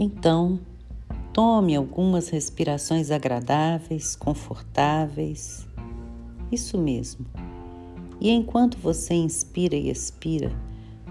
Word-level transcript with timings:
Então, 0.00 0.60
tome 1.32 1.74
algumas 1.74 2.28
respirações 2.28 3.10
agradáveis, 3.10 4.14
confortáveis. 4.14 5.66
Isso 6.52 6.78
mesmo. 6.78 7.26
E 8.20 8.30
enquanto 8.30 8.78
você 8.78 9.14
inspira 9.14 9.74
e 9.74 9.90
expira, 9.90 10.52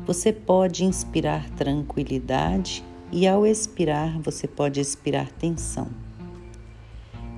você 0.06 0.32
pode 0.32 0.86
inspirar 0.86 1.50
tranquilidade 1.50 2.82
e 3.12 3.28
ao 3.28 3.46
expirar 3.46 4.18
você 4.22 4.48
pode 4.48 4.80
expirar 4.80 5.30
tensão. 5.34 5.90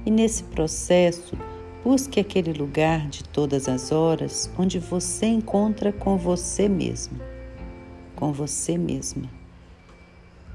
E 0.05 0.11
nesse 0.11 0.43
processo, 0.43 1.35
busque 1.83 2.19
aquele 2.19 2.53
lugar 2.53 3.09
de 3.09 3.23
todas 3.23 3.67
as 3.67 3.91
horas 3.91 4.51
onde 4.55 4.77
você 4.77 5.25
encontra 5.25 5.91
com 5.91 6.15
você 6.15 6.69
mesmo, 6.69 7.19
com 8.15 8.31
você 8.31 8.77
mesma. 8.77 9.38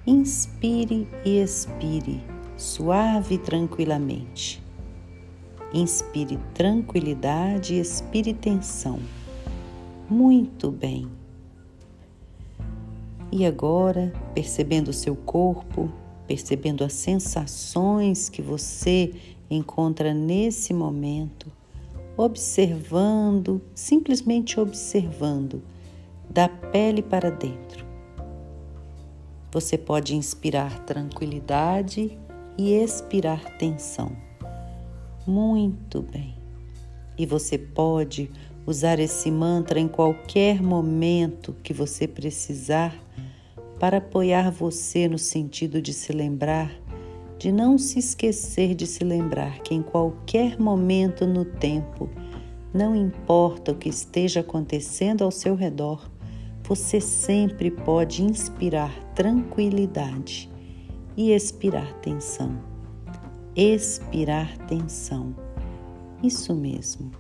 Inspire 0.07 1.09
e 1.25 1.39
expire, 1.39 2.21
suave 2.59 3.37
e 3.37 3.39
tranquilamente. 3.39 4.63
Inspire 5.73 6.39
tranquilidade 6.53 7.73
e 7.73 7.81
expire 7.81 8.35
tensão. 8.35 8.99
Muito 10.11 10.71
bem. 10.71 11.09
E 13.33 13.47
agora, 13.47 14.13
percebendo 14.35 14.89
o 14.89 14.93
seu 14.93 15.17
corpo, 15.17 15.91
percebendo 16.27 16.85
as 16.85 16.93
sensações 16.93 18.29
que 18.29 18.43
você 18.43 19.11
encontra 19.51 20.13
nesse 20.13 20.75
momento, 20.75 21.51
observando, 22.15 23.59
simplesmente 23.75 24.61
observando, 24.61 25.63
da 26.29 26.47
pele 26.47 27.01
para 27.01 27.31
dentro. 27.31 27.84
Você 29.55 29.79
pode 29.79 30.17
inspirar 30.17 30.81
tranquilidade 30.81 32.19
e 32.59 32.73
expirar 32.73 33.57
tensão. 33.57 34.11
Muito 35.25 36.03
bem. 36.03 36.35
E 37.17 37.25
você 37.25 37.57
pode 37.57 38.33
usar 38.67 38.99
esse 38.99 39.31
mantra 39.31 39.79
em 39.79 39.87
qualquer 39.87 40.61
momento 40.61 41.55
que 41.63 41.73
você 41.73 42.09
precisar 42.09 43.01
para 43.79 43.99
apoiar 43.99 44.51
você 44.51 45.07
no 45.07 45.19
sentido 45.19 45.81
de 45.81 45.93
se 45.93 46.13
lembrar, 46.13 46.73
de 47.39 47.53
não 47.53 47.79
se 47.79 48.01
esquecer 48.01 48.75
de 48.75 48.89
se 48.89 49.05
lembrar 49.05 49.61
que 49.61 49.73
em 49.73 49.83
qualquer 49.83 50.59
momento 50.59 51.29
no 51.29 51.45
tempo, 51.45 52.11
não 52.73 52.97
importa 52.97 53.71
o 53.71 53.77
que 53.77 53.89
esteja 53.89 54.41
acontecendo 54.41 55.23
ao 55.23 55.31
seu 55.31 55.55
redor, 55.55 56.11
você 56.67 56.99
sempre 56.99 57.71
pode 57.71 58.23
inspirar 58.23 58.91
tranquilidade 59.15 60.51
e 61.15 61.31
expirar 61.31 61.93
tensão. 62.01 62.59
Expirar 63.55 64.57
tensão. 64.67 65.37
Isso 66.23 66.55
mesmo. 66.55 67.11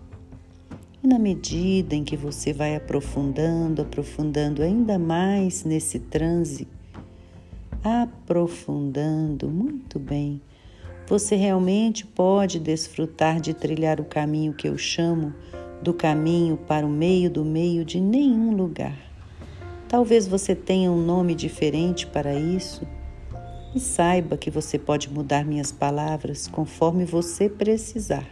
E 1.03 1.07
na 1.07 1.19
medida 1.19 1.95
em 1.95 2.03
que 2.03 2.17
você 2.17 2.55
vai 2.55 2.75
aprofundando, 2.75 3.83
aprofundando 3.83 4.63
ainda 4.63 4.99
mais 4.99 5.63
nesse 5.63 5.99
transe, 5.99 6.67
aprofundando 7.83 9.51
muito 9.51 9.99
bem, 9.99 10.41
você 11.07 11.37
realmente 11.37 12.07
pode 12.07 12.59
desfrutar 12.59 13.43
de 13.43 13.53
trilhar 13.53 14.01
o 14.01 14.07
caminho 14.07 14.55
que 14.55 14.67
eu 14.67 14.79
chamo 14.79 15.35
do 15.83 15.93
caminho 15.93 16.57
para 16.57 16.87
o 16.87 16.89
meio 16.89 17.31
do 17.31 17.45
meio 17.45 17.85
de 17.85 18.01
nenhum 18.01 18.57
lugar. 18.57 19.14
Talvez 19.89 20.27
você 20.27 20.55
tenha 20.55 20.91
um 20.91 21.03
nome 21.03 21.35
diferente 21.35 22.07
para 22.07 22.35
isso. 22.35 22.87
E 23.75 23.81
saiba 23.81 24.37
que 24.37 24.51
você 24.51 24.79
pode 24.79 25.11
mudar 25.11 25.45
minhas 25.45 25.73
palavras 25.73 26.47
conforme 26.47 27.05
você 27.05 27.49
precisar 27.49 28.27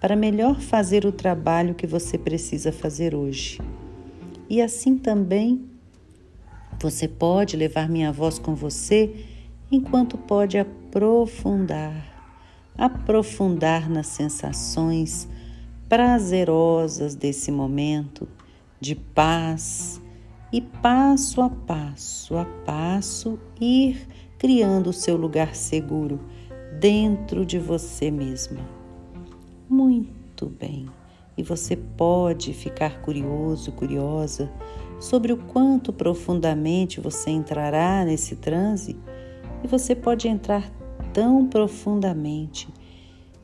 para 0.00 0.14
melhor 0.14 0.60
fazer 0.60 1.04
o 1.04 1.12
trabalho 1.12 1.74
que 1.74 1.86
você 1.86 2.16
precisa 2.16 2.70
fazer 2.70 3.14
hoje. 3.14 3.58
E 4.48 4.62
assim 4.62 4.96
também 4.96 5.64
você 6.80 7.08
pode 7.08 7.56
levar 7.56 7.88
minha 7.88 8.12
voz 8.12 8.38
com 8.38 8.54
você 8.54 9.26
enquanto 9.70 10.16
pode 10.16 10.56
aprofundar, 10.56 12.04
aprofundar 12.76 13.90
nas 13.90 14.06
sensações 14.06 15.28
prazerosas 15.88 17.14
desse 17.14 17.50
momento 17.50 18.28
de 18.80 18.94
paz 18.94 20.00
e 20.52 20.60
passo 20.60 21.40
a 21.42 21.50
passo 21.50 22.36
a 22.36 22.44
passo 22.64 23.38
ir 23.60 24.06
criando 24.38 24.90
o 24.90 24.92
seu 24.92 25.16
lugar 25.16 25.54
seguro 25.54 26.20
dentro 26.78 27.44
de 27.44 27.58
você 27.58 28.10
mesma 28.10 28.78
muito 29.68 30.46
bem. 30.46 30.86
E 31.36 31.42
você 31.42 31.76
pode 31.76 32.52
ficar 32.52 33.00
curioso, 33.02 33.70
curiosa 33.72 34.50
sobre 35.00 35.32
o 35.32 35.36
quanto 35.36 35.92
profundamente 35.92 37.00
você 37.00 37.30
entrará 37.30 38.04
nesse 38.04 38.36
transe 38.36 38.96
e 39.62 39.68
você 39.68 39.94
pode 39.94 40.26
entrar 40.26 40.68
tão 41.12 41.46
profundamente 41.46 42.68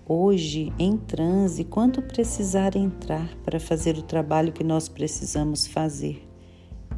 hoje 0.06 0.72
em 0.78 0.96
transe 0.96 1.64
quanto 1.64 2.02
precisar 2.02 2.74
entrar 2.74 3.28
para 3.44 3.60
fazer 3.60 3.96
o 3.96 4.02
trabalho 4.02 4.52
que 4.52 4.64
nós 4.64 4.88
precisamos 4.88 5.66
fazer. 5.66 6.33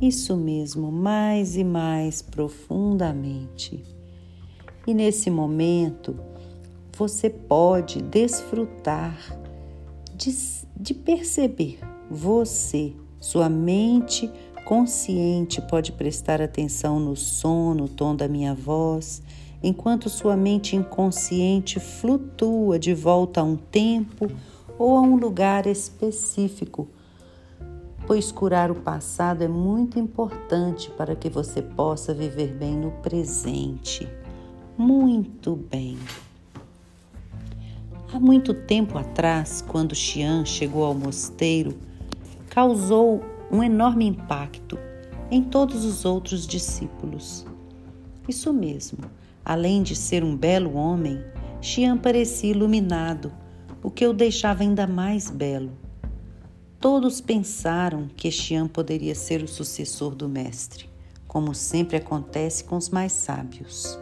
Isso 0.01 0.37
mesmo, 0.37 0.93
mais 0.93 1.57
e 1.57 1.65
mais 1.65 2.21
profundamente. 2.21 3.83
E 4.87 4.93
nesse 4.93 5.31
momento, 5.31 6.17
você 6.97 7.31
pode 7.31 8.03
desfrutar 8.03 9.17
de, 10.15 10.35
de 10.77 10.95
perceber 10.95 11.79
você, 12.11 12.93
sua 13.21 13.49
mente 13.49 14.31
consciente 14.67 15.63
pode 15.63 15.93
prestar 15.93 16.43
atenção 16.43 16.99
no 16.99 17.15
som, 17.15 17.73
no 17.73 17.89
tom 17.89 18.17
da 18.17 18.27
minha 18.27 18.53
voz, 18.53 19.23
enquanto 19.63 20.11
sua 20.11 20.37
mente 20.37 20.75
inconsciente 20.75 21.79
flutua 21.79 22.77
de 22.79 22.93
volta 22.93 23.41
a 23.41 23.45
um 23.45 23.57
tempo 23.57 24.29
ou 24.77 24.97
a 24.97 25.01
um 25.01 25.17
lugar 25.17 25.67
específico. 25.67 26.89
Pois 28.07 28.31
curar 28.31 28.71
o 28.71 28.75
passado 28.77 29.43
é 29.43 29.49
muito 29.49 29.99
importante 29.99 30.91
para 30.91 31.17
que 31.17 31.29
você 31.29 31.61
possa 31.61 32.15
viver 32.15 32.55
bem 32.55 32.77
no 32.77 32.93
presente. 33.03 34.09
Muito 34.79 35.57
bem. 35.57 35.99
Há 38.13 38.21
muito 38.21 38.55
tempo 38.55 38.97
atrás, 38.97 39.61
quando 39.61 39.93
Xian 39.93 40.45
chegou 40.45 40.85
ao 40.85 40.95
mosteiro, 40.95 41.77
causou 42.49 43.25
um 43.51 43.61
enorme 43.61 44.07
impacto 44.07 44.79
em 45.29 45.43
todos 45.43 45.85
os 45.85 46.05
outros 46.05 46.47
discípulos. 46.47 47.45
Isso 48.29 48.53
mesmo, 48.53 48.99
além 49.45 49.83
de 49.83 49.97
ser 49.97 50.23
um 50.23 50.37
belo 50.37 50.75
homem, 50.75 51.21
Xian 51.61 51.99
parecia 51.99 52.53
iluminado, 52.53 53.33
o 53.83 53.91
que 53.91 54.07
o 54.07 54.13
deixava 54.13 54.63
ainda 54.63 54.87
mais 54.87 55.29
belo. 55.29 55.86
Todos 56.81 57.23
pensaram 57.23 58.07
que 58.17 58.31
Xian 58.31 58.69
poderia 58.69 59.15
ser 59.15 59.43
o 59.43 59.49
sucessor 59.49 60.15
do 60.15 60.29
mestre, 60.29 60.89
como 61.27 61.55
sempre 61.55 61.97
acontece 61.97 62.65
com 62.65 62.77
os 62.77 62.91
mais 62.91 63.13
sábios. 63.13 63.99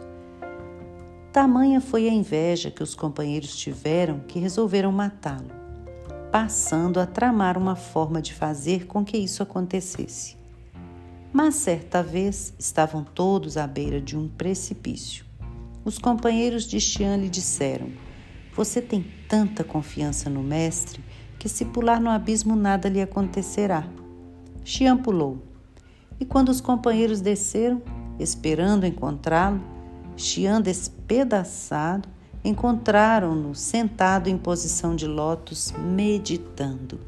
Tamanha 1.31 1.79
foi 1.79 2.09
a 2.09 2.13
inveja 2.13 2.69
que 2.69 2.83
os 2.83 2.93
companheiros 2.93 3.55
tiveram 3.55 4.19
que 4.27 4.39
resolveram 4.39 4.91
matá-lo, 4.91 5.51
passando 6.31 6.99
a 6.99 7.05
tramar 7.05 7.57
uma 7.57 7.77
forma 7.77 8.21
de 8.21 8.33
fazer 8.33 8.87
com 8.87 9.05
que 9.05 9.17
isso 9.17 9.41
acontecesse. 9.41 10.37
Mas 11.31 11.55
certa 11.55 12.03
vez 12.03 12.53
estavam 12.59 13.03
todos 13.03 13.55
à 13.55 13.65
beira 13.65 14.01
de 14.01 14.17
um 14.17 14.27
precipício. 14.27 15.25
Os 15.83 15.97
companheiros 15.97 16.65
de 16.65 16.79
Xian 16.79 17.17
lhe 17.17 17.29
disseram: 17.29 17.89
Você 18.53 18.81
tem 18.81 19.05
tanta 19.27 19.63
confiança 19.63 20.29
no 20.29 20.41
mestre 20.41 21.04
que 21.39 21.49
se 21.49 21.65
pular 21.65 21.99
no 21.99 22.09
abismo 22.09 22.55
nada 22.55 22.89
lhe 22.89 23.01
acontecerá. 23.01 23.87
Xian 24.63 24.97
pulou. 24.97 25.43
E 26.19 26.25
quando 26.25 26.49
os 26.49 26.61
companheiros 26.61 27.21
desceram, 27.21 27.81
esperando 28.19 28.85
encontrá-lo, 28.85 29.61
Xian 30.15 30.61
despedaçado, 30.61 32.07
encontraram-no 32.43 33.53
sentado 33.55 34.29
em 34.29 34.37
posição 34.37 34.95
de 34.95 35.07
lótus, 35.07 35.73
meditando. 35.77 36.99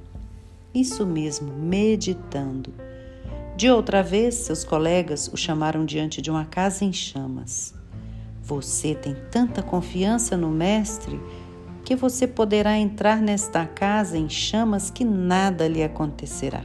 Isso 0.74 1.06
mesmo, 1.06 1.54
meditando. 1.54 2.74
De 3.56 3.70
outra 3.70 4.04
vez, 4.04 4.36
seus 4.36 4.64
colegas 4.64 5.28
o 5.34 5.38
chamaram 5.38 5.86
diante 5.86 6.22
de 6.22 6.30
uma 6.30 6.46
casa 6.46 6.84
em 6.84 6.94
chamas. 6.94 7.74
Você 8.44 8.94
tem 8.94 9.16
tanta 9.32 9.64
confiança 9.64 10.38
no 10.38 10.50
Mestre 10.50 11.20
que 11.88 11.96
você 11.96 12.28
poderá 12.28 12.78
entrar 12.78 13.22
nesta 13.22 13.66
casa 13.66 14.18
em 14.18 14.28
chamas 14.28 14.90
que 14.90 15.06
nada 15.06 15.70
lhe 15.70 15.82
acontecerá. 15.82 16.62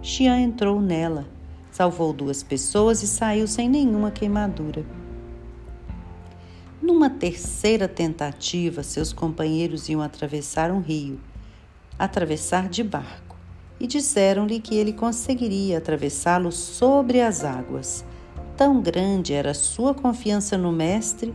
Xian 0.00 0.40
entrou 0.40 0.80
nela, 0.80 1.26
salvou 1.70 2.10
duas 2.10 2.42
pessoas 2.42 3.02
e 3.02 3.06
saiu 3.06 3.46
sem 3.46 3.68
nenhuma 3.68 4.10
queimadura. 4.10 4.82
Numa 6.80 7.10
terceira 7.10 7.86
tentativa, 7.86 8.82
seus 8.82 9.12
companheiros 9.12 9.90
iam 9.90 10.00
atravessar 10.00 10.70
um 10.70 10.80
rio, 10.80 11.20
atravessar 11.98 12.70
de 12.70 12.82
barco, 12.82 13.36
e 13.78 13.86
disseram-lhe 13.86 14.58
que 14.58 14.74
ele 14.74 14.94
conseguiria 14.94 15.76
atravessá-lo 15.76 16.50
sobre 16.50 17.20
as 17.20 17.44
águas. 17.44 18.02
Tão 18.56 18.80
grande 18.80 19.34
era 19.34 19.52
sua 19.52 19.92
confiança 19.92 20.56
no 20.56 20.72
mestre, 20.72 21.34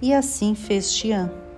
e 0.00 0.14
assim 0.14 0.54
fez 0.54 0.90
Xian. 0.90 1.49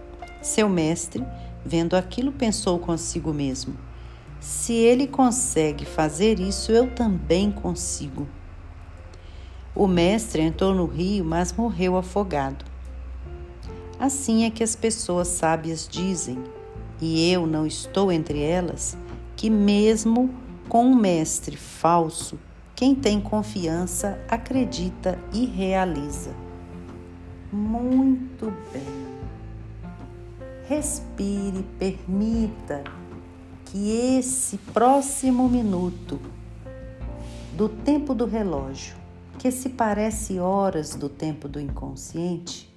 Seu 0.42 0.68
mestre, 0.68 1.24
vendo 1.64 1.94
aquilo, 1.94 2.32
pensou 2.32 2.78
consigo 2.78 3.32
mesmo: 3.32 3.76
se 4.40 4.72
ele 4.72 5.06
consegue 5.06 5.84
fazer 5.84 6.40
isso, 6.40 6.72
eu 6.72 6.90
também 6.90 7.50
consigo. 7.50 8.26
O 9.74 9.86
mestre 9.86 10.42
entrou 10.42 10.74
no 10.74 10.84
rio, 10.84 11.24
mas 11.24 11.52
morreu 11.52 11.96
afogado. 11.96 12.64
Assim 13.98 14.44
é 14.44 14.50
que 14.50 14.64
as 14.64 14.74
pessoas 14.74 15.28
sábias 15.28 15.88
dizem, 15.88 16.42
e 17.00 17.30
eu 17.30 17.46
não 17.46 17.64
estou 17.64 18.10
entre 18.10 18.42
elas, 18.42 18.98
que 19.36 19.48
mesmo 19.48 20.34
com 20.68 20.86
um 20.86 20.96
mestre 20.96 21.56
falso, 21.56 22.38
quem 22.74 22.96
tem 22.96 23.20
confiança 23.20 24.18
acredita 24.28 25.18
e 25.32 25.46
realiza. 25.46 26.34
Muito 27.52 28.52
bem. 28.72 29.11
Respire, 30.74 31.62
permita 31.78 32.82
que 33.66 33.90
esse 34.16 34.56
próximo 34.56 35.46
minuto 35.46 36.18
do 37.54 37.68
tempo 37.68 38.14
do 38.14 38.24
relógio, 38.24 38.96
que 39.38 39.50
se 39.50 39.68
parece 39.68 40.38
horas 40.38 40.94
do 40.94 41.10
tempo 41.10 41.46
do 41.46 41.60
inconsciente, 41.60 42.72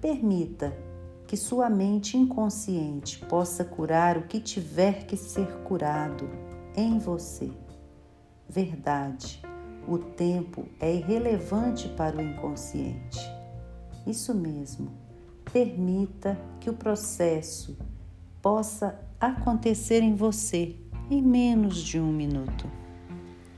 Permita 0.00 0.76
que 1.28 1.36
sua 1.36 1.70
mente 1.70 2.16
inconsciente 2.16 3.24
possa 3.26 3.64
curar 3.64 4.16
o 4.16 4.22
que 4.22 4.40
tiver 4.40 5.06
que 5.06 5.16
ser 5.16 5.46
curado 5.64 6.28
em 6.76 6.98
você. 6.98 7.50
Verdade, 8.48 9.40
o 9.88 9.98
tempo 9.98 10.66
é 10.80 10.92
irrelevante 10.92 11.88
para 11.90 12.16
o 12.16 12.20
inconsciente. 12.20 13.18
Isso 14.06 14.32
mesmo, 14.32 15.07
permita 15.52 16.38
que 16.60 16.70
o 16.70 16.74
processo 16.74 17.76
possa 18.42 18.98
acontecer 19.20 20.02
em 20.02 20.14
você 20.14 20.76
em 21.10 21.22
menos 21.22 21.76
de 21.78 21.98
um 21.98 22.12
minuto. 22.12 22.70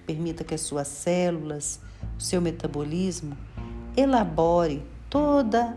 Permita 0.06 0.44
que 0.44 0.54
as 0.54 0.60
suas 0.60 0.88
células, 0.88 1.80
o 2.18 2.20
seu 2.20 2.40
metabolismo 2.40 3.36
elabore 3.96 4.82
toda 5.08 5.76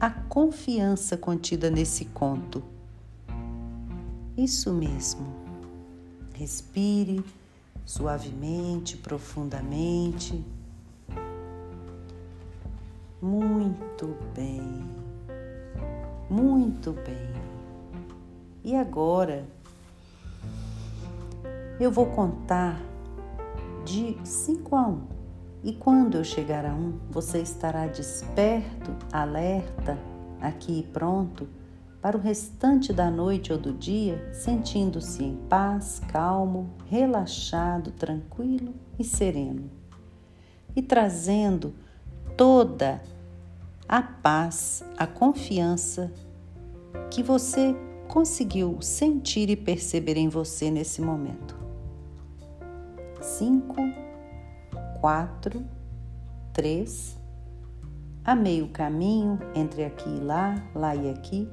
a 0.00 0.10
confiança 0.10 1.16
contida 1.16 1.70
nesse 1.70 2.04
conto. 2.06 2.62
Isso 4.36 4.72
mesmo. 4.72 5.26
Respire 6.34 7.24
suavemente, 7.84 8.96
profundamente. 8.96 10.44
Muito 13.20 14.16
bem. 14.34 15.07
Muito 16.30 16.92
bem. 16.92 17.32
E 18.62 18.74
agora 18.74 19.46
eu 21.80 21.90
vou 21.90 22.06
contar 22.06 22.80
de 23.84 24.16
5 24.24 24.76
a 24.76 24.86
1. 24.86 24.90
Um. 24.90 25.02
E 25.64 25.72
quando 25.72 26.16
eu 26.16 26.24
chegar 26.24 26.64
a 26.64 26.74
um, 26.74 26.98
você 27.10 27.40
estará 27.40 27.86
desperto, 27.86 28.94
alerta, 29.12 29.98
aqui 30.40 30.80
e 30.80 30.82
pronto 30.82 31.48
para 32.00 32.16
o 32.16 32.20
restante 32.20 32.92
da 32.92 33.10
noite 33.10 33.52
ou 33.52 33.58
do 33.58 33.72
dia, 33.72 34.32
sentindo-se 34.32 35.24
em 35.24 35.34
paz, 35.48 36.00
calmo, 36.08 36.70
relaxado, 36.86 37.90
tranquilo 37.90 38.72
e 38.98 39.04
sereno. 39.04 39.68
E 40.76 40.82
trazendo 40.82 41.74
toda 42.36 43.02
a 43.88 44.02
paz, 44.02 44.84
a 44.98 45.06
confiança 45.06 46.12
que 47.10 47.22
você 47.22 47.74
conseguiu 48.06 48.82
sentir 48.82 49.48
e 49.48 49.56
perceber 49.56 50.18
em 50.18 50.28
você 50.28 50.70
nesse 50.70 51.00
momento. 51.00 51.56
Cinco 53.20 53.76
quatro, 55.00 55.64
três, 56.52 57.18
a 58.24 58.34
meio 58.34 58.68
caminho 58.68 59.38
entre 59.54 59.84
aqui 59.84 60.08
e 60.08 60.20
lá, 60.20 60.54
lá 60.74 60.94
e 60.94 61.08
aqui, 61.08 61.48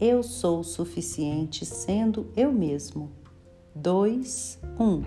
eu 0.00 0.22
sou 0.22 0.60
o 0.60 0.64
suficiente 0.64 1.64
sendo 1.64 2.32
eu 2.36 2.52
mesmo. 2.52 3.12
Dois, 3.74 4.58
um. 4.78 5.02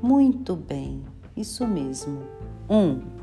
Muito 0.00 0.54
bem, 0.54 1.02
isso 1.36 1.66
mesmo. 1.66 2.20
Um. 2.70 3.17